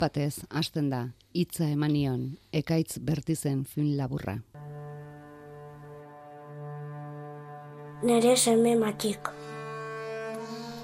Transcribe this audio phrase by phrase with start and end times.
[0.00, 1.00] batez hasten da
[1.36, 2.22] hitza emanion
[2.60, 4.38] ekaitz bertizen fin laburra.
[8.08, 9.28] Nere seme matxik.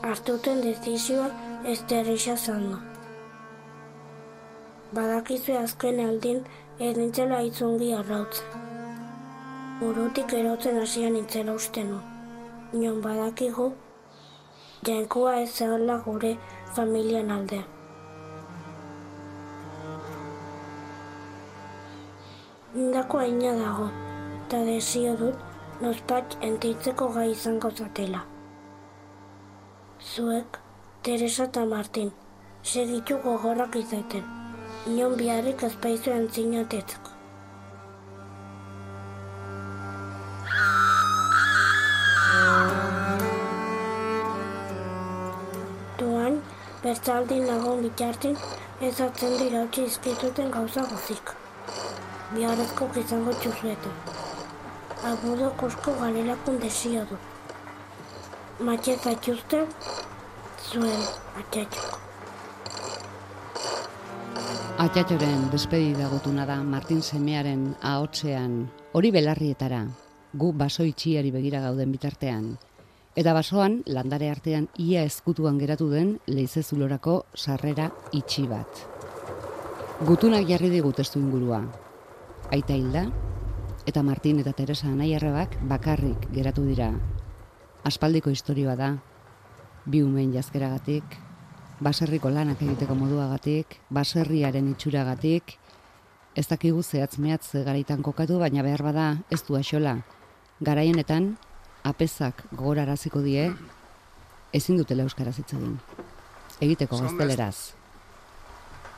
[0.04, 1.30] Artuten dezizioa
[1.72, 2.76] ez derrisa zango.
[4.94, 6.42] Badakizu azken aldin
[6.78, 8.66] ez nintzela itzungi arrautzen.
[9.80, 12.02] Burutik erotzen hasian nintzela uste nu.
[12.72, 13.70] Nion badakigu,
[14.86, 16.36] jainkoa ez zela gure
[16.76, 17.75] familian aldea.
[22.76, 23.84] Indako aina dago,
[24.36, 25.36] eta desio dut,
[25.80, 28.18] nozpat entitzeko gai izango zatela.
[30.08, 30.58] Zuek,
[31.02, 32.10] Teresa eta Martin,
[32.62, 34.26] segitu gogorrak izaten.
[34.92, 37.14] Inon biharrik ezpaizu entzinatetzeko.
[46.04, 46.38] Duan,
[46.84, 48.38] bertzaldin lagun bitartin,
[48.82, 51.36] ez atzen dira utzi izkituten gauza gozik.
[52.34, 53.92] Biharrezko izango txuzuetan.
[55.06, 57.18] Abudo kosko galelakun desio du.
[58.66, 59.60] Matxe zaituzte,
[60.66, 61.04] zuen
[61.42, 62.00] atxatxoko.
[64.82, 68.58] Atxatxoren despedida gutuna da Martin Semearen ahotsean
[68.92, 69.84] hori belarrietara,
[70.34, 72.50] gu baso itxiari begira gauden bitartean.
[73.16, 78.86] Eta basoan, landare artean ia ezkutuan geratu den leizezulorako sarrera itxi bat.
[80.04, 81.62] Gutunak jarri digu testu ingurua.
[82.46, 83.08] Aita hilda,
[83.90, 86.92] eta Martin eta Teresa anaiarrebak bakarrik geratu dira.
[87.86, 88.90] Aspaldiko istorioa da,
[89.86, 91.16] bi umen jazkeragatik,
[91.82, 95.56] baserriko lanak egiteko moduagatik, baserriaren itxuragatik,
[96.36, 99.96] ez dakigu zehatz mehatz garaitan kokatu, baina behar bada ez du axola.
[100.62, 101.32] Garaienetan,
[101.82, 103.50] apezak gogoraraziko die,
[104.54, 105.80] ezin dutela euskaraz hitz egin.
[106.60, 107.74] Egiteko gazteleraz.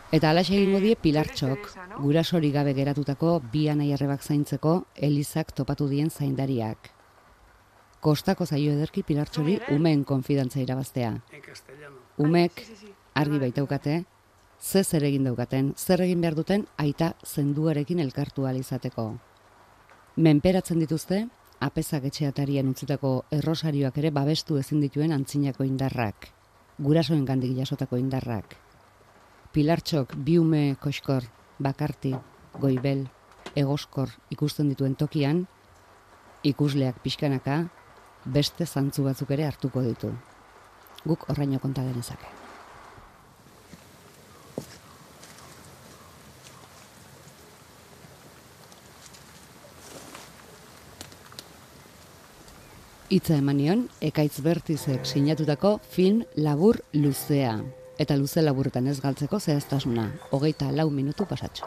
[0.09, 1.67] Eta alaxe egingo die pilartxok,
[2.01, 4.71] gurasori gabe geratutako bi anaiarrebak zaintzeko
[5.09, 6.89] elizak topatu dien zaindariak.
[8.01, 11.11] Kostako zaio ederki pilartxori umeen konfidantza irabaztea.
[12.25, 12.63] Umek
[13.21, 13.97] argi baitaukate,
[14.59, 19.19] ze zer egin daukaten, zer egin behar duten aita zenduarekin elkartu izateko.
[20.17, 21.29] Menperatzen dituzte,
[21.61, 26.31] apezak etxeatarien utzitako errosarioak ere babestu ezin dituen antzinako indarrak,
[26.79, 28.68] gurasoen gandik jasotako indarrak.
[29.49, 31.25] Pilartxok biume koskor,
[31.59, 32.11] bakarti,
[32.61, 33.07] goibel,
[33.57, 35.47] egoskor ikusten dituen tokian,
[36.45, 37.63] ikusleak pixkanaka,
[38.27, 40.13] beste zantzu batzuk ere hartuko ditu.
[41.09, 42.29] Guk horraino konta genezake.
[53.09, 57.57] Itza emanion, ekaitz bertizek sinatutako film labur luzea.
[57.99, 61.67] Eta luze laburretan ez galtzeko zehaztasuna, hogeita lau minutu pasatxo.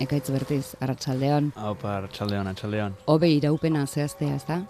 [0.00, 1.50] Ekaitz bertiz, arratsaldeon.
[1.60, 2.94] Haupa, arratsaldeon, arratsaldeon.
[3.12, 4.62] Hobe iraupena zehaztea, ez da?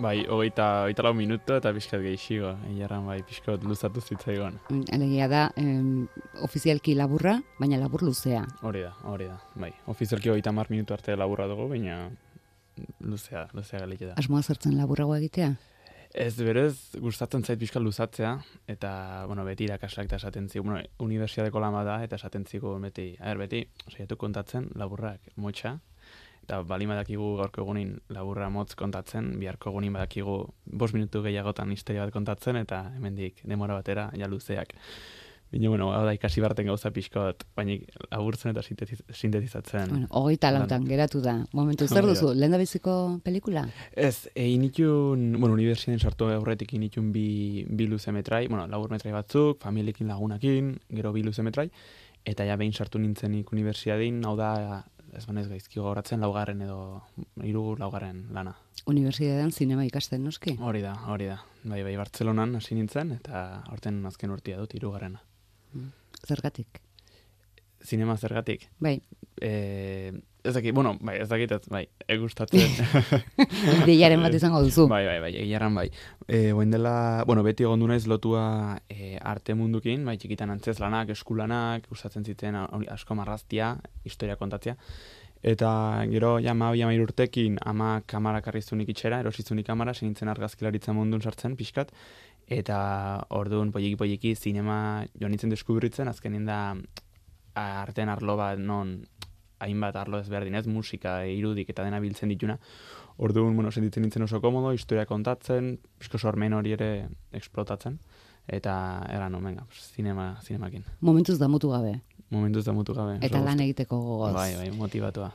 [0.00, 2.54] Bai, hogeita, hogeita lau minutu eta pixkat gehiago.
[2.70, 4.56] Egeran bai, pixkat luzatu zitzaigon.
[4.96, 6.08] Alegia da, em,
[6.48, 8.46] ofizialki laburra, baina labur luzea.
[8.62, 9.36] Hori da, hori da.
[9.60, 12.08] Bai, ofizialki hogeita mar minutu arte laburra dugu, baina
[13.04, 14.16] luzea, luzea galik da.
[14.16, 15.52] Asmoa zertzen laburrago egitea?
[16.14, 18.36] Ez berez, gustatzen zait pixka luzatzea,
[18.70, 18.90] eta,
[19.26, 23.40] bueno, beti irakaslak eta esaten zigu, bueno, unibertsiadeko lama da, eta esaten zigu beti, er,
[23.40, 25.72] beti, saiatu kontatzen, laburrak motxa,
[26.44, 30.36] eta bali badakigu gaurko egunin laburra motz kontatzen, biharko egunin badakigu
[30.66, 34.76] bost minutu gehiagotan historia bat kontatzen, eta hemendik demora batera, ja luzeak.
[35.54, 37.76] Bino, bueno, hau da ikasi barten gauza pixkot, baina
[38.10, 39.88] laburtzen eta sintetiz- sintetizatzen.
[39.92, 41.34] Bueno, hogeita lautan geratu da.
[41.54, 43.62] Momentu, zer duzu, lehen da biziko pelikula?
[43.94, 49.12] Ez, e, initun, bueno, unibertsitaten sartu aurretik initun bi, bi luze metrai, bueno, labur metrai
[49.14, 51.68] batzuk, familiekin lagunakin, gero bi luze metrai,
[52.24, 54.82] eta ja behin sartu nintzenik unibertsitatein, hau da,
[55.14, 56.80] ez banez gaizki gogoratzen, laugarren edo,
[57.44, 58.56] hiru laugarren lana.
[58.90, 60.56] Unibertsitatean zinema ikasten, noski?
[60.58, 61.38] Hori da, hori da.
[61.62, 65.22] Bai, bai, Bartzelonan hasi nintzen, eta aurten azken urtia dut, hirugarrena.
[66.26, 66.80] Zergatik.
[67.84, 68.68] Zinema zergatik.
[68.80, 69.00] Bai,
[69.42, 70.12] E,
[70.44, 72.70] ez dakit, bueno, bai, ez dakit, bai, egustatzen.
[73.82, 74.86] ideiaren bat izango duzu.
[74.88, 75.88] Bai, bai, bai, egiarran bai.
[76.28, 80.78] E, Oen dela, bueno, beti egon du naiz lotua e, arte mundukin, bai, txikitan antzez
[80.80, 83.74] lanak, eskulanak, gustatzen ziten asko marraztia,
[84.06, 84.76] historia kontatzea.
[85.44, 85.70] Eta
[86.08, 91.56] gero, ja, ma hoi urtekin, ama kamara karrizunik itxera, erosizunik kamara, senintzen argazkilaritza mundun sartzen,
[91.56, 91.92] pixkat,
[92.48, 92.78] eta
[93.28, 96.74] orduan, poieki poieki, zinema joan deskubritzen, azkenin da
[97.54, 99.02] artean arlo bat non
[99.60, 102.58] hainbat arlo ez musika, irudik eta dena biltzen dituna.
[103.18, 107.98] Orduan, bueno, sentitzen nintzen oso komodo, historia kontatzen, pixko sormen hori ere eksplotatzen,
[108.48, 110.84] eta era no, venga, zinema, zinemakin.
[111.00, 112.00] Momentuz damutu gabe.
[112.34, 113.16] Momentuz da mutu gabe.
[113.24, 114.34] Eta lan egiteko gogoz.
[114.36, 115.30] Bai, bai, motivatua.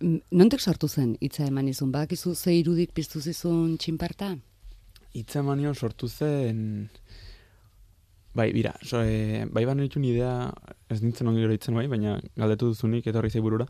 [0.00, 1.92] Mm, Nontek sortu zen hitza eman izun?
[1.94, 4.34] Badakizu ze irudik piztu zizun txinparta?
[5.14, 6.88] Itza emanion sortu zen...
[8.34, 10.48] Bai, bira, so, e, bai ban ditun idea,
[10.90, 13.68] ez nintzen ongi gero bai, baina galdetu duzunik etorri zei burura.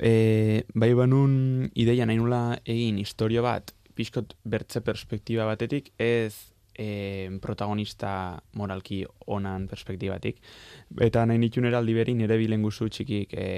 [0.00, 6.32] E, bai banun ideia nahi nula egin historio bat, pixkot bertze perspektiba batetik, ez
[6.78, 10.40] e, protagonista moralki onan perspektibatik.
[11.04, 13.48] Eta nahi nitun eraldi beri nire bilen guzu txikik e,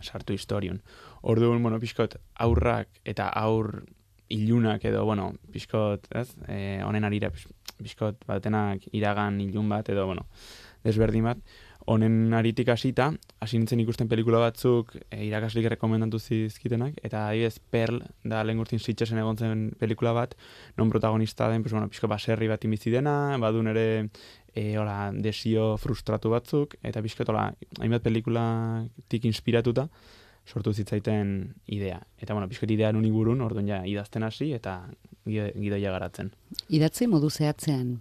[0.00, 0.80] sartu historion.
[1.22, 3.84] Orduan, bueno, pixkot aurrak eta aur
[4.30, 7.50] ilunak edo, bueno, pixkot, ez, e, honen arira, pix-
[7.80, 10.26] pixkot batenak iragan ilun bat edo, bueno,
[10.86, 11.40] desberdin bat,
[11.90, 13.08] honen aritik hasita,
[13.42, 18.78] hasi nintzen ikusten pelikula batzuk e, irakaslik rekomendatu zizkitenak, eta adibidez Pearl da lehen gurtin
[18.78, 20.36] sitxesen egon zen pelikula bat,
[20.78, 23.86] non protagonista den, pues, bueno, pixko baserri bat bizi dena, badun ere
[24.54, 27.48] e, hola, desio frustratu batzuk, eta pixkot hola,
[27.80, 29.88] hainbat pelikulatik inspiratuta,
[30.46, 31.98] sortu zitzaiten idea.
[32.18, 34.84] Eta, bueno, pixkot idea nuni burun, orduan ja idazten hasi, eta
[35.26, 36.30] gidoia garatzen.
[36.70, 37.98] Idatzi modu zehatzean.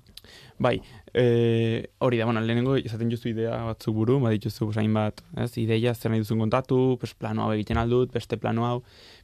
[0.59, 0.81] Bai,
[1.13, 5.93] e, hori da, bueno, lehenengo izaten juzu idea batzuk buru, badituzu pues, hainbat, ez, ideia
[5.95, 8.81] zer nahi duzun kontatu, pues, plano hau egiten aldut, beste plano hau,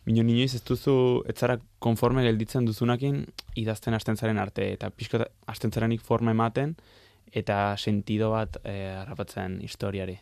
[0.07, 0.95] mino inoiz ez duzu,
[1.27, 3.25] ez zara konforme gelditzen duzunakin
[3.59, 6.77] idazten hasten zaren arte, eta pixko hasten zarenik forma ematen,
[7.35, 10.15] eta sentido bat e, harrapatzen historiari.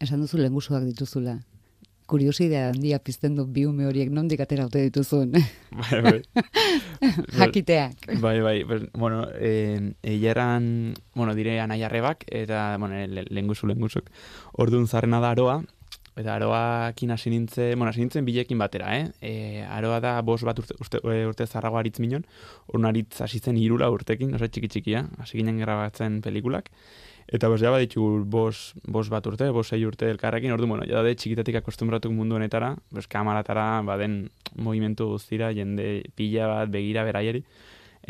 [0.00, 1.40] Esan duzu lengusuak dituzula.
[2.10, 5.36] Kuriosidea handia pizten du bi ume horiek nondik atera ote dituzun.
[5.80, 6.16] bai, bai.
[7.38, 8.08] Jakiteak.
[8.18, 8.56] Bai, bai,
[8.98, 14.10] bueno, eh, eileran, bueno, dire anaiarrebak, eta, bueno, le, lenguzu, lenguzuk.
[14.58, 15.60] Orduan zarrena da aroa,
[16.18, 19.04] eta aroakin hasi nintzen, bueno, hasi nintzen bilekin batera, eh?
[19.20, 22.26] E, aroa da bos bat urte, urte, e, urte zarrago aritz minon,
[22.66, 26.70] orduan aritz hasi zen irula urtekin, oso txiki txikia, hasi ginen grabatzen pelikulak,
[27.30, 30.98] Eta bos, ja baditugu bos, bos bat urte, bos sei urte elkarrekin, ordu, bueno, ja
[31.06, 34.24] de txikitatik akostumbratuk mundu honetara, bos, kamaratara, baden
[34.58, 37.44] movimentu guztira, jende pila bat, begira beraieri,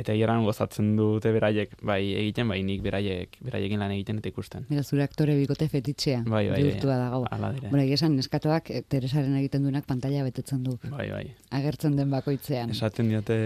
[0.01, 4.67] eta hieran gozatzen dute beraiek, bai egiten, bai nik beraiek, beraiekin lan egiten eta ikusten.
[4.71, 6.23] Mira, zure aktore bikote fetitxea.
[6.27, 7.25] Bai, bai, bihurtua dago.
[7.31, 7.53] Ala.
[7.69, 10.79] Bueno, esan, neskatoak eh, Teresaren egiten duenak pantalla betetzen du.
[10.89, 11.27] Bai, bai.
[11.61, 12.73] Agertzen den bakoitzean.
[12.75, 13.37] Esaten diate,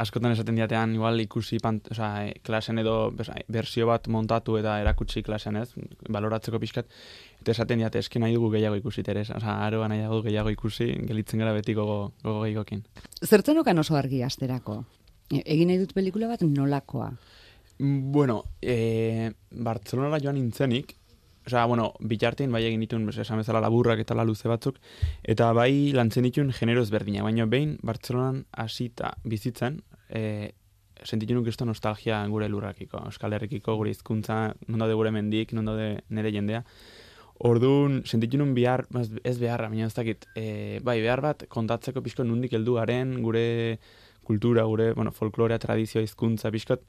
[0.00, 2.08] askotan esaten diatean, igual ikusi pant, oza,
[2.46, 5.68] klasen edo bersio bat montatu eta erakutsi klasen ez,
[6.10, 6.90] baloratzeko pixkat,
[7.42, 10.90] eta esaten diate, eski nahi dugu gehiago ikusi teres, oza, aroa nahi dugu gehiago ikusi,
[11.06, 12.84] gelitzen gara beti gogo, gogo gehiagokin.
[13.22, 14.82] Zertzen okan oso argi asterako?
[15.30, 17.12] Egin nahi dut pelikula bat nolakoa.
[17.78, 20.94] Bueno, e, Bartzelonara joan nintzenik,
[21.44, 24.78] Osea, bueno, bitartin bai egin ditun, esan bezala laburrak eta la luze batzuk,
[25.22, 30.54] eta bai lantzen ditun genero ezberdina, baina behin Bartzelonan hasita bizitzen, e,
[31.04, 35.68] sentitu nuk esto nostalgia gure lurrakiko, Euskal Herrikiko, gure hizkuntza, non daude gure mendik, non
[35.68, 36.62] daude nire jendea.
[37.44, 42.00] Orduan, sentitu nun behar, ez ez beharra, baina ez dakit, e, bai, behar bat kontatzeko
[42.00, 43.44] pixko nundik heldu garen, gure
[44.24, 46.82] kultura, gure, bueno, folklorea, tradizioa, hizkuntza pixkot,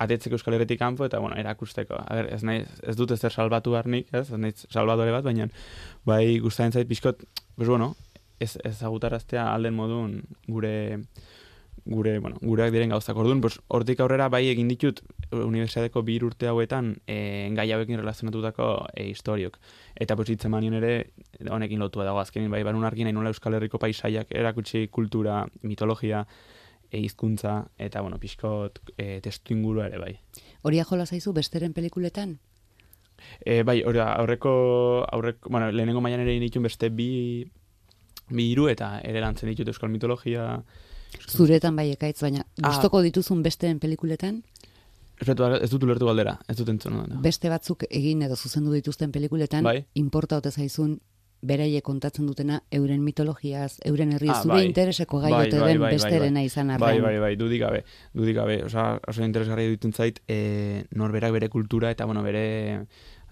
[0.00, 1.98] atetzeko Euskal Herritik kanpo eta bueno, erakusteko.
[2.00, 4.28] A ber, ez naiz ez dut ezer salbatu harnik, ez?
[4.28, 5.48] Ez naiz salbadore bat, baina
[6.08, 7.24] bai gustatzen zait pixkot,
[7.56, 7.94] pues bueno,
[8.40, 10.74] ez ezagutaraztea alden modun gure
[11.84, 13.16] gure, bueno, gureak diren gauzak.
[13.16, 15.00] Orduan, pues hortik aurrera bai egin ditut
[15.32, 19.58] unibertsitateko bi urte hauetan e, gai hauekin relazionatutako e, historiok.
[19.96, 21.12] Eta pues emanien ere
[21.50, 26.26] honekin lotua dago azkenin bai barun argi nahi nola Euskal Herriko paisaiak erakutsi kultura, mitologia,
[26.98, 30.18] hizkuntza eta bueno, pixkot e, testu ingurua ere bai.
[30.62, 32.38] Hori jola zaizu besteren pelikuletan?
[33.44, 37.44] E, bai, hori aurreko, aurreko, bueno, lehenengo mailan ere ditun beste bi,
[38.30, 40.62] bi hiru eta ere lantzen ditut euskal mitologia.
[41.28, 42.68] Zuretan bai ekaitz, baina Ah.
[42.68, 44.42] gustoko dituzun besteen pelikuletan?
[45.20, 46.94] Dut- ez dut ulertu galdera, ez dut entzun.
[46.96, 47.20] No?
[47.20, 49.84] Beste batzuk egin edo zuzendu dituzten pelikuletan, Bai.
[49.94, 51.00] inporta ote zaizun
[51.42, 54.66] beraiek kontatzen dutena euren mitologiaz, euren herri Ah, zure bai.
[54.66, 56.80] intereseko gai Bai, ote bai, den bai, bai, besterena izan arren.
[56.80, 58.64] Bai, bai, bai, dudik gabe, dudik gabe.
[58.64, 62.84] Osa, oso interesgarria ditun zait, e, norberak bere kultura eta, bueno, bere,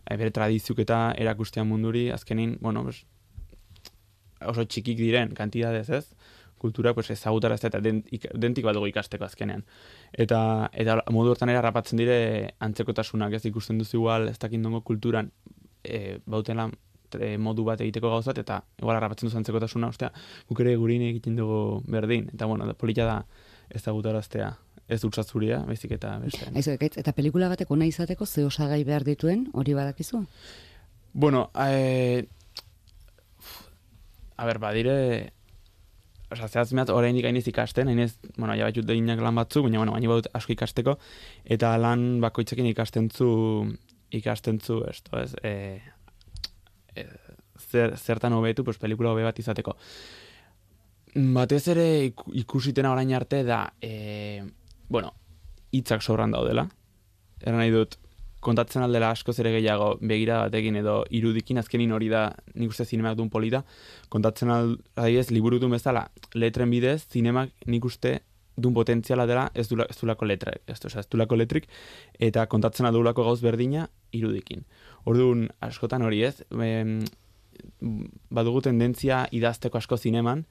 [0.06, 3.04] e, bere tradiziuk eta erakustea munduri, azkenin, bueno, pues,
[4.40, 6.06] oso txikik diren, kantidadez, ez?
[6.58, 9.62] kultura pues, ezagutaraztea eta den, ik, dentik bat dugu ikasteko azkenean.
[10.12, 14.80] Eta, eta modu hortan ere harrapatzen dire antzekotasunak, ez ikusten duzu igual, ez dakit nongo
[14.82, 15.30] kulturan,
[15.84, 16.68] e, bautela
[17.16, 20.10] e, modu bat egiteko gauzat, eta igual harrapatzen duzu antzekotasuna, ostea,
[20.48, 22.28] guk ere gurin egiten dugu berdin.
[22.34, 23.18] Eta bueno, da, polita da
[23.74, 24.50] ezagutaraztea,
[24.88, 26.50] ez dut zuria, baizik eta beste.
[26.54, 30.24] Aizu, ekaitz, eta pelikula batek ona izateko ze osagai behar dituen, hori badakizu?
[31.12, 32.26] Bueno, e,
[34.36, 35.32] a ber, badire,
[36.28, 39.94] Osa, zehaz mehat, oraindik hainez ikasten, hainez, bueno, ja batxut deinak lan batzuk, baina, bueno,
[39.94, 40.98] baina badut asko ikasteko,
[41.56, 43.28] eta lan bakoitzekin ikasten zu,
[44.12, 45.80] ikasten zu, esto, ez, e,
[47.59, 49.76] zer, zertan hobetu, pues, pelikula hobe bat izateko.
[51.14, 51.87] Batez ere
[52.37, 54.45] ikusitena orain arte da, e,
[54.88, 55.14] bueno,
[55.73, 56.69] hitzak sobran daudela.
[57.40, 57.97] Era nahi dut,
[58.40, 63.17] kontatzen aldela asko ere gehiago begira batekin edo irudikin azkenin hori da nik uste zinemak
[63.19, 63.64] duen polita.
[64.09, 68.19] Kontatzen aldez, liburu duen bezala, letren bidez, zinemak nik uste
[68.59, 71.69] duen potentziala dela ez, dula, ez dulako letra, ez, ez dulako letrik,
[72.19, 74.64] eta kontatzen aldulako gauz berdina irudikin.
[75.08, 76.98] Orduan, askotan hori ez, em,
[78.34, 80.44] badugu tendentzia idazteko asko zineman,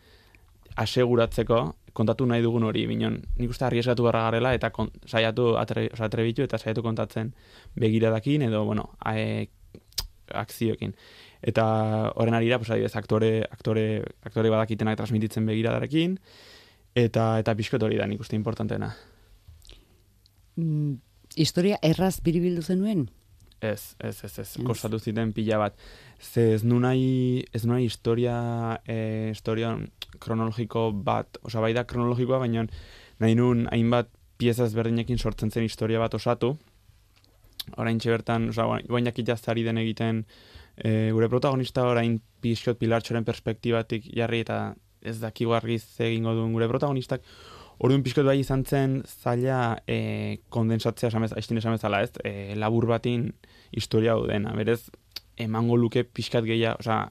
[0.77, 1.59] aseguratzeko
[1.97, 6.45] kontatu nahi dugun hori, binon, nik uste arriesgatu barra garela, eta kon, saiatu atre, atrebitu
[6.45, 7.31] eta saiatu kontatzen
[7.77, 9.47] begiradakin, edo, bueno, ae,
[10.33, 10.93] akzioekin.
[11.41, 11.65] Eta
[12.15, 13.87] horren arira, pues, adibidez, aktore, aktore,
[14.25, 16.17] aktore badakitenak transmititzen begiradarekin,
[16.97, 18.91] eta eta pixkot hori da nik uste importantena.
[20.57, 20.97] Mm,
[21.35, 23.07] historia erraz biribildu zenuen?
[23.59, 25.77] Ez, ez, ez, ez, kostatu ziten pila bat.
[26.21, 28.35] Ze ez nu nahi, ez nu nahi historia,
[28.85, 29.73] e, historia
[30.19, 32.67] kronologiko bat, osa bai da kronologikoa, baina
[33.19, 36.53] nahi nun hainbat pieza ezberdinekin sortzen zen historia bat osatu.
[37.77, 40.25] Orain bertan, osa, guain jakit den egiten,
[40.77, 46.67] e, gure protagonista orain pixkot pilartxoren perspektibatik jarri eta ez dakigu argiz egingo duen gure
[46.67, 47.21] protagonistak,
[47.77, 53.27] Orduan pixkot bai izan zen zaila e, kondensatzea esamez, aiztin esamezala ez, e, labur batin
[53.72, 54.53] historia hau dena.
[54.57, 54.88] Berez,
[55.38, 57.03] emango luke pixkat gehiago, osea,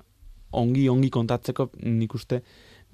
[0.58, 2.40] ongi, ongi kontatzeko nik uste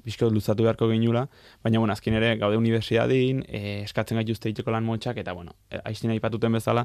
[0.02, 1.26] pixkot luzatu beharko genula,
[1.64, 5.54] baina, bueno, azken ere, gaude universiadin, e, eskatzen gaitu uste iteko lan motxak, eta, bueno,
[5.84, 6.84] aiztin aipatuten bezala,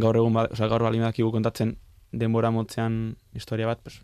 [0.00, 1.76] gaur egun, bat, osea, gaur balin kontatzen
[2.10, 4.00] denbora motzean historia bat, pues,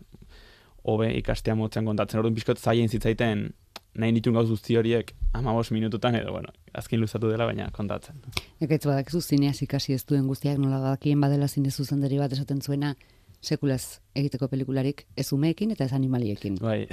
[0.83, 2.19] hobe ikastea motzean kontatzen.
[2.21, 3.49] Orduan pixkot zaila zitzaiten
[3.97, 8.21] nahi nitun gauz guzti horiek amabos minututan edo, bueno, azkin luzatu dela, baina kontatzen.
[8.61, 12.95] Ekaitz badak zineaz ikasi ez duen guztiak nola badakien badela zine zuzendari bat esaten zuena
[13.41, 16.57] sekulaz egiteko pelikularik ez umeekin eta ez animaliekin.
[16.61, 16.85] Bai.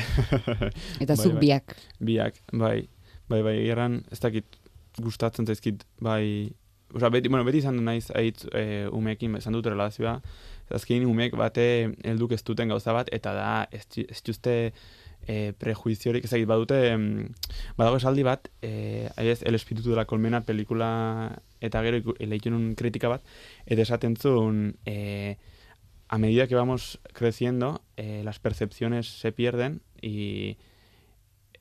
[1.02, 1.40] eta bai, zuk bai.
[1.40, 1.76] biak.
[2.00, 2.88] Biak, bai.
[3.28, 4.56] Bai, bai, erran, ez dakit
[5.04, 6.54] gustatzen zaizkit, bai,
[6.94, 10.14] Osa, beti, bueno, beti izan du naiz aitz e, umeekin, izan dut relazioa,
[10.72, 11.64] azkenin umeek bate
[12.00, 14.22] helduk ez duten gauza bat, eta da, ez, ez
[15.26, 16.78] e, prejuiziorik ezagit badute
[17.76, 22.74] badago esaldi bat e, aiz, el espiritu de la colmena pelikula eta gero eleitun un
[22.74, 23.24] kritika bat
[23.66, 25.36] eta esaten zuen e,
[26.08, 30.56] a medida que vamos creciendo e, las percepciones se pierden y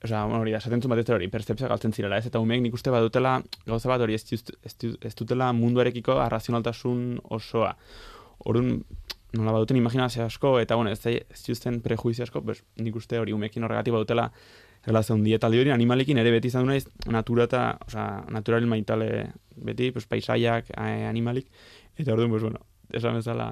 [0.04, 2.28] O sea, bueno, hori da, esaten zuen bat hori, percepzioa galtzen zirela, ez?
[2.30, 7.72] Eta umeek nik uste badutela, gauza bat hori, ez, ez, ez dutela munduarekiko arrazionaltasun osoa.
[8.46, 8.84] Orun,
[9.34, 13.34] nola baduten imaginazio asko, eta bueno, ez, ez justen prejuizio asko, pues, nik uste hori
[13.36, 14.30] umekin horregatik badutela
[14.86, 19.34] relazio hundi, eta hori animalekin ere beti izan du naiz, natura eta, oza, natural maitale
[19.56, 21.50] beti, pues, paisaiak, animalik,
[21.98, 23.52] eta orduan, pues, bueno, esan bezala,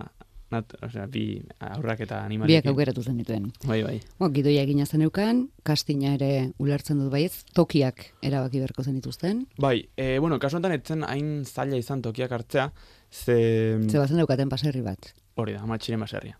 [0.53, 2.53] nat, sea, bi aurrak eta animalik.
[2.53, 3.49] Biak aukeratu zen dituen.
[3.65, 3.95] Bai, bai.
[4.19, 9.45] Bo, gidoia egina zen eukan, kastina ere ulertzen dut baiz, tokiak erabaki berko zen dituzten.
[9.61, 12.71] Bai, e, bueno, kasu enten etzen hain zaila izan tokiak hartzea,
[13.11, 13.37] ze...
[13.89, 15.13] Ze bazen daukaten paserri bat.
[15.35, 16.37] Hori da, amatxiren baserria.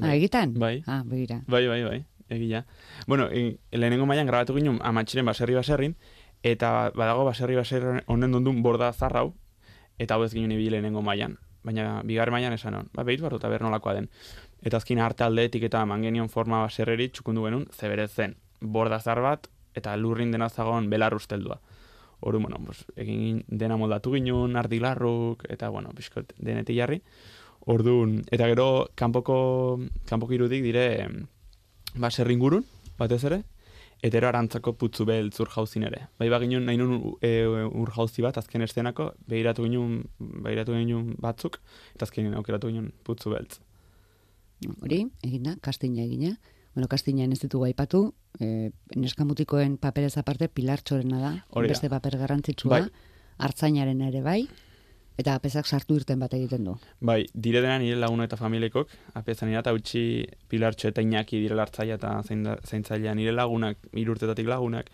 [0.00, 0.16] Ah, bai.
[0.16, 0.54] egitan?
[0.58, 0.82] Bai.
[0.86, 1.42] Ah, begira.
[1.46, 2.64] Bai, bai, bai, egia.
[3.06, 5.94] Bueno, e, lehenengo mailan grabatu ginen amatxiren baserri baserrin,
[6.42, 9.34] eta badago baserri baserri honen dundun borda zarrau,
[9.98, 11.38] eta hau ez ginen ibile lehenengo mailan.
[11.62, 14.08] Baina bigar mailan esan hon, ba, behit barru eta nolakoa den.
[14.62, 19.46] Eta azkin arte aldeetik eta mangenion forma baserreri txukundu genuen, zebere zen, borda zar bat,
[19.74, 21.60] eta lurrin dena zagoen belar usteldua.
[22.20, 27.02] Horu, bueno, pues, egin dena moldatu ginen, ardilarruk, eta, bueno, biskot, denetik jarri.
[27.70, 29.78] Orduan, eta gero kanpoko
[30.08, 31.08] kanpoko irudik dire
[31.94, 32.64] ba serringurun
[32.98, 33.42] batez ere
[34.02, 36.08] eta ero arantzako putzu beltz ur jauzin ere.
[36.18, 41.60] Bai ba ginen nahi nun e, ur bat azken estenako, behiratu ginen, behiratu ginen batzuk,
[41.94, 43.60] eta azken aukeratu ginen putzu beltz.
[44.82, 46.36] Hori, egina, kastina egina.
[46.74, 51.32] Bueno, kastina ez ditugu aipatu, e, neskamutikoen paperez aparte pilartxorena da,
[51.68, 52.88] beste paper garrantzitsua, bai.
[53.38, 54.48] hartzainaren ere bai,
[55.20, 56.74] Eta apezak sartu irten bat egiten du.
[57.04, 60.04] Bai, dire dena nire lagun eta familiekok, apezan nire eta utxi
[60.48, 64.88] pilartxo eta inaki dire lartzaia eta zaintzailea nire lagunak, irurtetatik lagunak.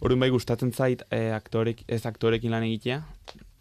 [0.00, 3.02] Horren bai gustatzen zait e, aktorek, ez aktorekin lan egitea,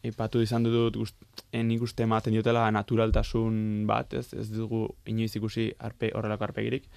[0.03, 1.15] ipatu izan dut gust,
[1.51, 6.89] eh, ikuste ematen diotela naturaltasun bat, ez, ez dugu inoiz ikusi arpe, horrelako arpegirik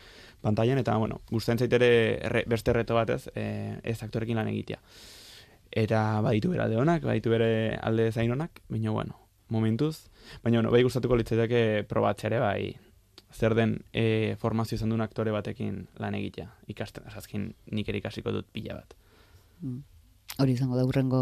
[0.42, 3.46] pantailan, eta bueno, gustatzen zait ere beste reto bat ez, e,
[3.82, 4.82] ez aktorekin lan egitea
[5.70, 9.18] eta baditu bera deonak, baditu bere alde zainonak, baina bueno,
[9.48, 10.08] momentuz,
[10.42, 12.60] baina bueno, bai gustatuko litzateke probatzea ere bai
[13.36, 18.32] zer den e, formazio izan duen aktore batekin lan egitea, ikasten, azazkin nik ere ikasiko
[18.32, 18.96] dut pila bat.
[19.60, 19.82] Mm.
[20.42, 21.20] Hori izango da urrengo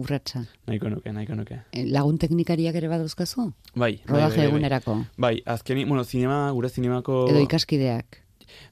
[0.00, 0.42] urratsa.
[0.66, 1.60] Nahiko nuke, nahiko nuke.
[1.72, 3.50] E, lagun teknikariak ere baduzkazu?
[3.74, 3.96] Bai.
[4.06, 4.46] Rodaje bai, bai, bai.
[4.50, 4.96] egunerako?
[5.16, 7.26] Bai, azkeni, bueno, zinema, gure zinemako...
[7.30, 8.22] Edo ikaskideak?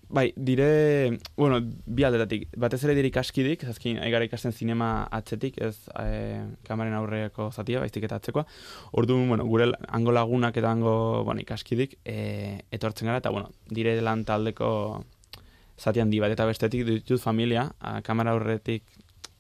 [0.08, 2.46] Bai, dire, bueno, bi aldetatik.
[2.60, 8.06] Batez ere dire ikaskidik, azkin, aigara ikasten zinema atzetik, ez e, kamaren aurreko zatia, baiztik
[8.06, 8.44] eta atzekoa.
[9.00, 13.96] Ordu, bueno, gure hango lagunak eta hango, bueno, ikaskidik, e, etortzen gara, eta, bueno, dire
[14.02, 14.70] lan taldeko
[15.78, 18.84] zatian di bat, eta bestetik ditut familia, a, kamera aurretik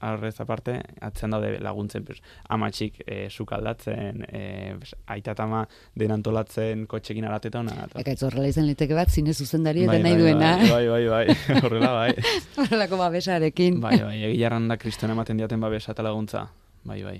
[0.04, 2.20] arrez aparte, atzen daude laguntzen, pues,
[2.52, 4.42] amatxik e, sukaldatzen, e,
[4.78, 5.64] pues, aita tama
[5.98, 7.88] denantolatzen kotxekin arateta hona.
[8.00, 10.52] Eka ez horrela izan liteke bat, zine zuzendari eta bai, nahi bai, duena.
[10.60, 12.10] Bai, bai, bai, bai, horrela, bai.
[12.62, 13.80] Horrelako babesarekin.
[13.82, 16.46] bai, bai, egilarran da kristona ematen diaten babesa eta laguntza.
[16.84, 17.18] Bai, bai.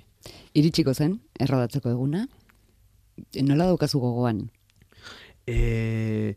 [0.54, 2.26] Iritsiko zen, errodatzeko eguna.
[3.46, 4.48] Nola daukazu gogoan?
[5.46, 6.34] E,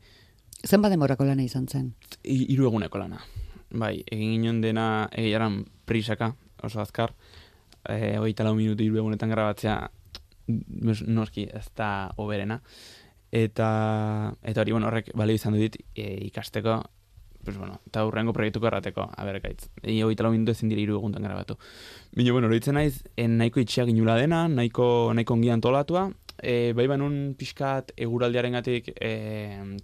[0.68, 1.92] Zenba demorako lana izan zen?
[2.24, 3.22] hiru eguneko lana.
[3.70, 7.16] Bai, egin ginen dena egiaran prisaka, oso azkar.
[7.88, 9.80] E, hogeita lau minutu hiru egunetan grabatzea
[11.08, 12.60] noski ez da oberena.
[13.32, 13.70] Eta,
[14.44, 16.78] eta hori, bueno, horrek balio izan du dit e, ikasteko,
[17.44, 19.68] pues bueno, eta hurrengo proiektuko errateko, a ber, gaitz.
[19.82, 21.58] E, hogeita lau minutu ezin dira hiru egunetan grabatu.
[22.16, 26.08] Bino, bueno, horitzen naiz, en nahiko itxia ginula dena, nahiko, nahiko ongi antolatua,
[26.40, 29.12] e, bai banun pixkat eguraldiaren gatik e,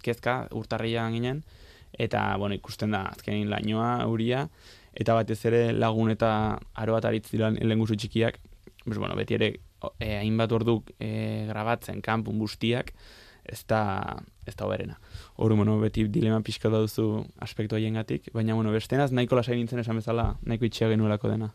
[0.02, 1.44] kezka urtarrian ginen,
[1.96, 4.48] eta, bueno, ikusten da, azkenin lainoa, euria,
[4.94, 8.38] eta batez ere lagun eta aro bat aritz dira lehenguzu txikiak,
[8.84, 9.52] pues, bueno, beti ere
[9.98, 12.92] e, hainbat orduk e, grabatzen kanpun guztiak,
[13.44, 14.98] ez da, ez da oberena.
[15.36, 20.00] Hor, bueno, beti dilema pixka duzu aspektu haiengatik, baina, bueno, bestenaz nahiko lasai nintzen esan
[20.00, 21.50] bezala, nahiko itxia genuelako dena.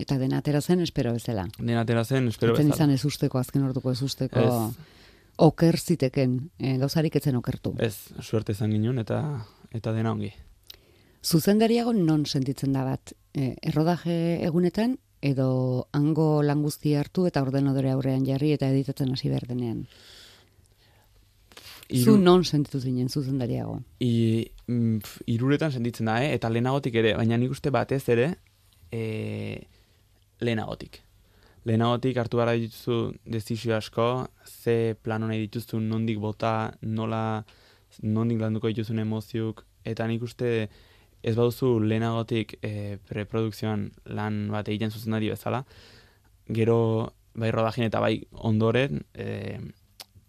[0.00, 1.46] Eta dena atera zen, espero bezala.
[1.58, 2.76] Dena atera zen, espero Etzen bezala.
[2.76, 4.86] izan ez usteko, azken orduko ez usteko, Ez.
[5.36, 7.74] oker ziteken, e, gauzarik etzen okertu.
[7.78, 9.20] Ez, suerte izan ginen eta
[9.76, 10.32] eta dena ongi.
[11.26, 13.10] Zuzendariago non sentitzen da bat?
[13.34, 14.92] E, errodaje egunetan,
[15.26, 19.80] edo hango lan guztia hartu eta ordenadore aurrean jarri eta editatzen hasi behar denean.
[21.90, 23.80] Zu non sentitu zinen zuzendariago?
[23.98, 26.32] I, mm, iruretan sentitzen da, eh?
[26.38, 28.32] eta lehenagotik ere, baina nik uste batez ere,
[28.94, 29.02] e,
[30.38, 31.02] lehenagotik.
[31.66, 37.44] Lehenagotik hartu gara dituzu dezizio asko, ze plano nahi dituzu, nondik bota, nola,
[38.02, 40.68] nondik landuko dituzun emoziuk, eta nik uste
[41.26, 45.64] ez baduzu lehenagotik e, preprodukzioan lan bat egiten zuzendari bezala,
[46.58, 46.78] gero
[47.36, 49.58] bai rodajin eta bai ondoren, e,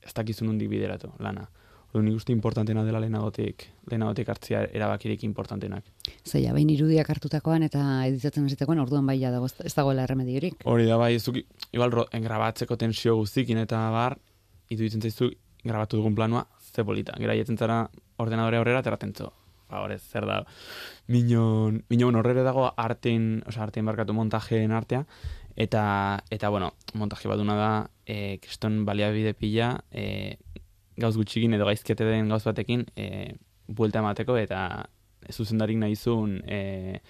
[0.01, 1.45] ez dakizu nondik bideratu lana.
[1.87, 5.85] Ordu nik uste importantena dela lehenagotik, lehenagotik hartzia erabakirik importantenak.
[6.25, 10.65] Zeia, behin irudiak hartutakoan eta editatzen hasitakoan orduan bai dago, ez dagoela erremediorik.
[10.67, 11.39] Hori da bai, zuk,
[11.71, 14.17] igual grabatzeko tensio guztikin eta bar,
[14.73, 15.31] iruditzen zaizu
[15.63, 17.15] grabatu dugun planua, ze polita.
[17.21, 17.85] Gera jetzen zara
[18.17, 19.31] ordenadore aurrera ateratzen zo.
[19.67, 20.41] Ba, horrez, zer da.
[21.11, 25.03] Minon, minon horrere dago artein, oza, artein barkatu montajeen artea,
[25.59, 25.83] eta,
[26.31, 27.71] eta bueno, montaje baduna da,
[28.05, 30.37] e, kriston baliabide pila, e,
[30.97, 33.35] gauz gutxikin edo gaizkete den gauz batekin, e,
[33.67, 34.61] buelta emateko, eta
[35.33, 37.01] zuzendarik nahizun, e,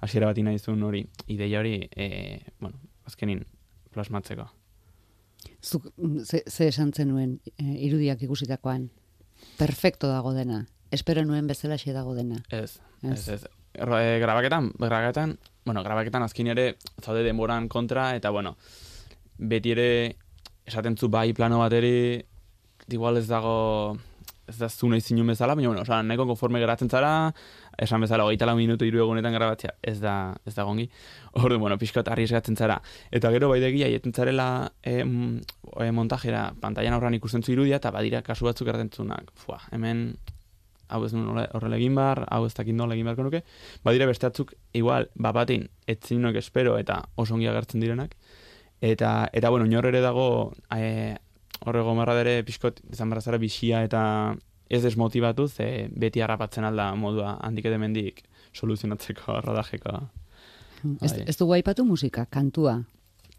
[0.00, 3.44] hasiera bati nahizun hori, ideia hori, e, bueno, azkenin,
[3.92, 4.48] plasmatzeko.
[5.62, 5.90] Zuk,
[6.24, 8.88] ze, ze esan zenuen e, irudiak ikusitakoan?
[9.58, 10.64] Perfecto dago dena.
[10.90, 12.42] Espero nuen bezala xe dago dena.
[12.50, 13.28] Ez, Ez.
[13.28, 13.46] ez,
[13.76, 18.56] E, grabaketan, grabaketan, bueno, grabaketan azkin ere zaude denboran kontra, eta bueno,
[19.36, 20.16] beti ere
[20.64, 22.24] esaten zu bai plano bateri,
[22.88, 23.98] igual ez dago,
[24.48, 27.34] ez da zu nahi zinun bezala, baina bueno, oza, nahiko konforme geratzen zara,
[27.76, 30.88] esan bezala, hogeita lau minutu hiru egunetan grabatzea, ez da, ez da gongi.
[31.34, 32.80] Ordu, bueno, pixkot arriesgatzen zara.
[33.10, 37.92] Eta gero bai degia, jetzen zarela e, e, montajera, pantailan aurran ikusten zu irudia, eta
[37.92, 40.16] badira kasu batzuk erraten zunak, fua, hemen
[40.88, 43.42] hau ez horre- horrela egin bar, hau ez dakit nola egin beharko nuke,
[43.84, 48.16] badira beste batzuk igual, bapatin, etzinok espero eta oso ongi agertzen direnak,
[48.80, 51.16] eta, eta bueno, inor ere dago, e,
[51.64, 54.36] horrego marra dere pixkot, izan barra bixia eta
[54.68, 58.22] ez desmotibatu, ze beti harrapatzen alda modua handik edo mendik
[58.52, 60.00] soluzionatzeko, rodajeko.
[61.02, 61.24] Ez, Bai.
[61.26, 62.80] ez dugu aipatu musika, kantua.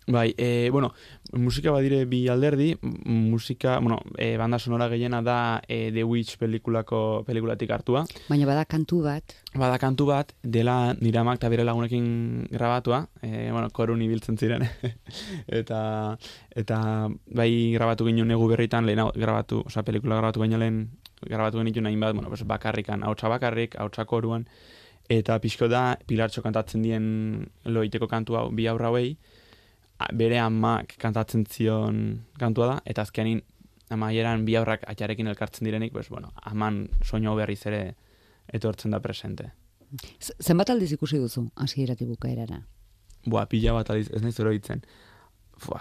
[0.09, 0.93] Bai, e, bueno,
[1.33, 7.25] musika badire bi alderdi, musika, bueno, e, banda sonora gehiena da e, The Witch pelikulako
[7.27, 12.47] pelikulatik hartua, Baina bada kantu bat, Bada kantu bat, dela nire amak eta bere lagunekin
[12.49, 14.63] grabatua, e, bueno, korun ibiltzen ziren,
[15.59, 15.81] eta,
[16.55, 16.77] eta
[17.27, 20.85] bai grabatu ginen egu berritan, lehen grabatu, osea, pelikula grabatu baino lehen
[21.19, 24.47] grabatu genituen hainbat, bueno, pues bakarrikan, hautsa bakarrik, hautsa koruan,
[25.09, 27.09] eta pixko da, pilartxo kantatzen dien
[27.65, 29.17] loiteko kantu hau, bi aurra hauei,
[30.13, 33.41] bere amak kantatzen zion kantua da, eta azkenin
[33.89, 37.95] amaieran bi aurrak atxarekin elkartzen direnik, pues, bueno, aman soinu hau berriz ere
[38.53, 39.51] etortzen da presente.
[40.19, 42.61] Z- zenbat aldiz ikusi duzu hasieratik bukaerara?
[43.25, 44.81] Boa, pila bat aldiz, ez naiz oroitzen.
[45.57, 45.79] Fua,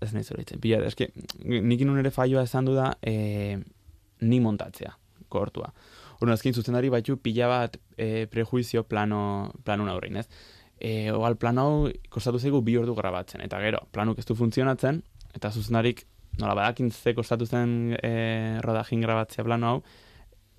[0.00, 0.60] ez naiz oroitzen.
[0.60, 1.10] Pila, eske,
[1.44, 3.58] nik inun ere faioa esan du da, e,
[4.22, 4.96] ni montatzea,
[5.28, 5.70] kortua.
[6.20, 10.28] Orduan, azken zuzendari baitu pila bat e, prejuizio plano, planun aurrein, ez?
[10.82, 15.02] E, oal plan hau kostatu zaigu bi ordu grabatzen, eta gero, planuk ez du funtzionatzen,
[15.36, 16.02] eta zuzendarik
[16.40, 19.82] nola badakin ze kostatu zen e, rodajin grabatzea plano hau,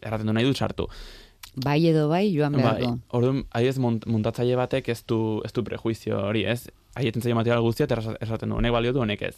[0.01, 0.88] erraten du nahi dut sartu.
[1.65, 2.99] Bai edo bai, joan behar Bai, du.
[3.13, 3.43] orduan,
[3.83, 6.69] mont, montatzaile batek ez du, ez du prejuizio hori, ez?
[6.95, 9.36] Haietzen zaio material guztia, eta esaten du, honek balio du, honek ez.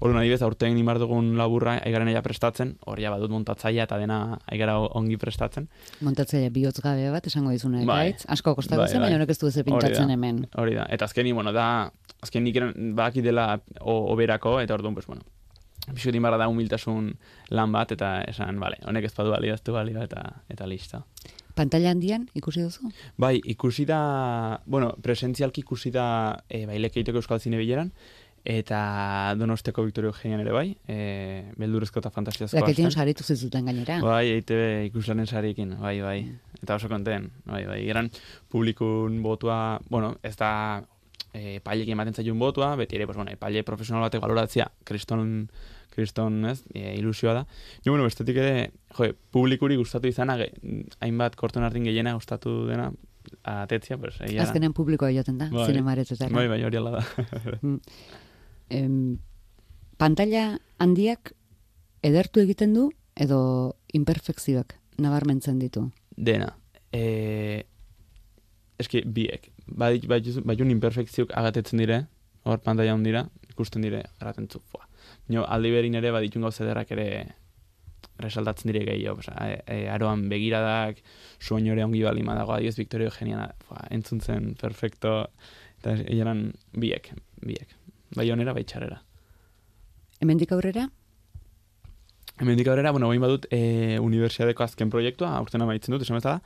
[0.00, 4.38] Orduan, adibidez, aurten nimar dugun laburra, aigaren aia prestatzen, hori ja badut montatzailea eta dena
[4.50, 5.68] aigara ongi prestatzen.
[6.00, 7.98] Montatzaile bihotz gabe bat, esango dizune, Bai.
[8.12, 8.24] gaitz?
[8.28, 9.10] Asko kostatu Bai, zen, bai.
[9.10, 10.46] baina honek ez du ez pintatzen hemen.
[10.58, 11.68] Hori da, eta azkeni, bueno, da,
[12.22, 15.22] azken nik eren, badaki dela oberako, eta orduan, pues, bueno,
[15.90, 17.12] pixut inbarra da humiltasun
[17.50, 19.30] lan bat, eta esan, bale, honek ez badu
[19.64, 21.04] du balio, eta, eta listo.
[21.54, 22.88] Pantalla handian, ikusi duzu?
[23.20, 27.92] Bai, ikusi da, bueno, presentzialki ikusi da e, bailek egiteko Euskal Zine bileran,
[28.44, 33.00] eta Donosteko Victorio Eugenian ere bai, e, beldurezko eta fantasiazko Laketien asten.
[33.00, 34.00] saritu zizuten gainera.
[34.02, 36.16] Bai, EITB ikuslaren sariekin, bai, bai.
[36.62, 37.82] Eta oso konten, bai, bai.
[37.88, 38.10] Eran
[38.50, 40.82] publikun botua, bueno, ez da
[41.32, 45.48] e, pailekin ematen zaiun botua, beti ere, pues, bueno, paile profesional batek baloratzea, kriston,
[45.94, 47.46] kriston, ez, e, ilusioa da.
[47.84, 50.38] Jo, bueno, bestetik ere, jo, publikuri gustatu izana,
[51.00, 52.90] hainbat korton ardin gehiena gustatu dena,
[53.46, 54.48] atetzia, pues, egia da.
[54.50, 55.66] Azkenean publikoa joaten da, Bai.
[55.70, 56.34] zinemaretetara.
[56.34, 57.04] Bai, bai, hori da.
[58.72, 59.18] Em,
[60.00, 61.34] pantalla handiak
[62.02, 62.88] edertu egiten du
[63.20, 63.42] edo
[63.92, 65.86] imperfekzioak nabarmentzen ditu.
[66.16, 66.48] Dena.
[66.92, 67.64] E,
[68.80, 69.50] eski, biek.
[69.66, 72.02] Bai, baiun imperfekziok agatetzen dire,
[72.44, 74.88] hor pantalla dira, ikusten dire, erraten zu, fua.
[75.28, 77.08] Nio, aldi berin ere, baditun gauza ederrak ere
[78.22, 79.22] resaltatzen dire gehiago.
[79.22, 81.02] Osa, e, e, aroan begiradak,
[81.40, 85.14] sueñore ongi bali madago, adioz Victorio Eugenia, fua, entzun zen perfecto,
[85.78, 87.76] eta eran biek, biek.
[88.16, 89.02] Bai onera, bai txarrera.
[90.20, 90.88] Hemendik aurrera,
[92.42, 96.40] Hemendik aurrera, bueno, bain badut e, unibertsiadeko azken proiektua, aurten amaitzen dut, esan bezala,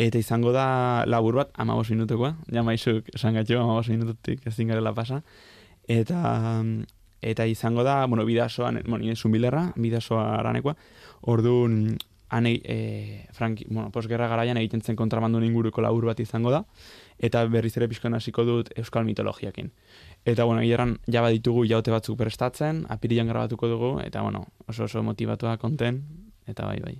[0.00, 4.94] eta izango da labur bat, amabos minutukoa, ja maizuk esan gatxo, amabos minututik ezin garela
[4.96, 5.20] pasa,
[5.86, 6.62] eta
[7.20, 10.76] eta izango da, bueno, bidasoan, bueno, nire zumbilerra, bidasoa aranekoa,
[11.30, 11.98] orduan,
[12.30, 16.64] ane, e, franki, bueno, posgerra garaian egiten zen kontrabandun inguruko labur bat izango da,
[17.18, 19.72] eta berriz ere pixkan hasiko dut euskal mitologiakin.
[20.28, 25.02] Eta, bueno, hileran jaba ditugu jaute batzuk prestatzen, apirilan grabatuko dugu, eta, bueno, oso oso
[25.02, 26.02] motivatua konten,
[26.46, 26.94] eta bai, bai,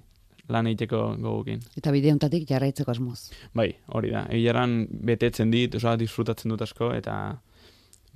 [0.49, 1.61] lan egiteko gogukin.
[1.77, 3.29] eta bide hontatik jarraitzeko asmoz.
[3.53, 4.25] Bai, hori da.
[4.33, 4.79] Hileran
[5.11, 7.19] betetzen dit, oso disfrutatzen dut asko, eta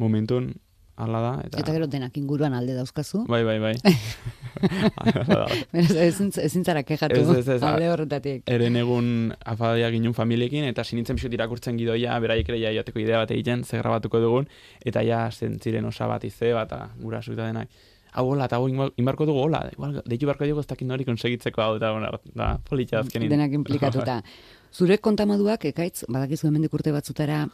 [0.01, 0.55] momentun,
[0.96, 1.33] hala da.
[1.46, 3.24] Eta, Eta gero denak inguruan alde dauzkazu.
[3.28, 3.72] Bai, bai, bai.
[3.83, 5.46] Da.
[5.72, 8.42] Beraz, ezin, ezin zara kejatu Ez, ez, ez, alde horretatik.
[8.50, 9.07] Eren egun
[9.48, 13.64] afadia ginen familiekin, eta sinintzen pixut irakurtzen gidoia, beraiek ere ja jateko idea bat egiten,
[13.64, 14.50] ze grabatuko dugun,
[14.85, 17.72] eta ja zentziren osa bat ize, bat, gura eta denak.
[18.12, 21.07] Hau hola, eta hau inbar- inbarko dugu hola, igual, deitu barko dugu ez dakit nori
[21.09, 23.31] konsegitzeko hau, eta, bueno, da, politxa azkenin.
[23.33, 24.20] Denak implikatuta.
[24.76, 27.46] Zure kontamaduak, ekaitz, badakizu hemendik urte batzutara,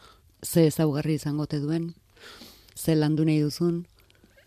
[0.43, 1.93] ze ezaugarri izango te duen?
[2.79, 3.81] Ze landu nahi duzun?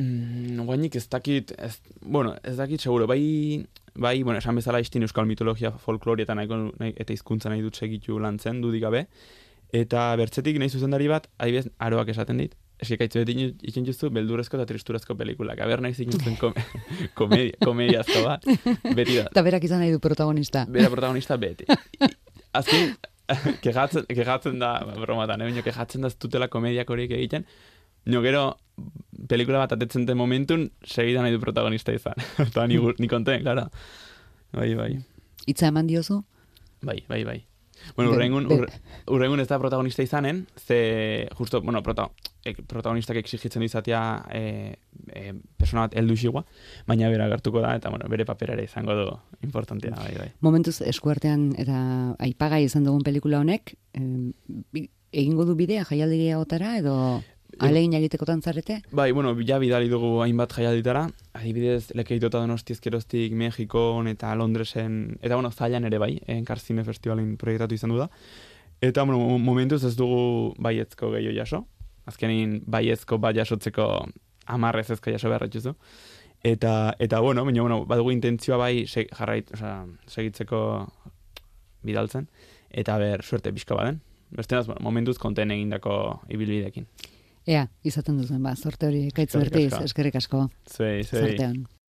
[0.01, 5.05] Mm, guainik ez dakit, ez, bueno, ez dakit seguro, bai, bai, bueno, esan bezala istin
[5.05, 9.05] euskal mitologia folklori eta nahiko, nahi, eta hizkuntza nahi dut segitu lantzen, dudik gabe,
[9.77, 14.59] eta bertzetik nahi zuzendari bat, adibidez, aroak esaten dit, eski kaitzu beti ikin justu beldurrezko
[14.59, 16.57] eta tristurazko pelikulak, aber nahi zikin zuen kom
[17.21, 18.49] komedia, komediazko bat,
[18.97, 20.64] beti da, Eta berak izan nahi du protagonista.
[20.73, 21.68] bera protagonista beti.
[22.57, 22.97] Azken,
[23.64, 24.73] kegatzen, kegatzen da,
[25.05, 25.53] bromatan, eh?
[25.62, 27.47] kegatzen da ez dutela komediak horiek egiten,
[28.04, 28.56] Nio gero,
[29.28, 32.18] pelikula bat atetzen den momentun, segida nahi du protagonista izan.
[32.48, 33.68] Eta ni, ni konten, klara.
[34.52, 34.92] Bai, bai.
[35.46, 36.22] Itza eman diozu?
[36.82, 37.40] Bai, bai, bai.
[37.96, 38.68] Bueno, urrengun, urre,
[39.10, 42.04] urrengun ez da protagonista izanen, ze, justo, bueno, prota,
[42.46, 44.42] ek, protagonistak exigitzen izatea e,
[45.10, 46.44] e, persona bat heldu xigua,
[46.86, 49.08] baina bera gertuko da, eta, bueno, bere papera ere izango du
[49.42, 50.28] importantea, bai, bai.
[50.46, 51.80] Momentuz eskuartean eta
[52.22, 54.30] aipagai izan dugun pelikula honek, em,
[54.70, 56.94] bi- egingo du bidea jaialdi gehiagotara edo
[57.58, 58.80] alegin egitekotan zarete?
[58.92, 65.34] Bai, bueno, ja bidali dugu hainbat jaialditara, adibidez, lekeitota donosti ezkeroztik Mexikon eta Londresen, eta
[65.36, 68.08] bueno, zailan ere bai, Enkar Zine Festivalin proiektatu izan du da.
[68.80, 71.66] Eta, bueno, mo- momentuz ez dugu baiezko gehiago jaso.
[72.06, 74.08] Azkenin baiezko bat jasotzeko
[74.46, 75.74] amarrez ezko jaso behar etxuzu.
[76.42, 80.88] Eta, eta bueno, baina, bueno, badugu intentzioa bai seg, jarrait, osea, segitzeko
[81.86, 82.26] bidaltzen,
[82.70, 84.00] eta ber, suerte pixka baden.
[84.32, 86.86] Bestenaz, bueno, momentuz konten egindako ibilbidekin.
[87.46, 89.09] Ea, izaten duzuen ba, sorte hori
[89.50, 89.85] bertiz, asko.
[89.85, 91.22] eskerrik asko, Zuei, zuei.
[91.33, 91.64] zartean.